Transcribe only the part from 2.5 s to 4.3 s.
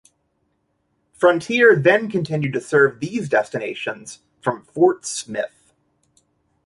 to serve these destinations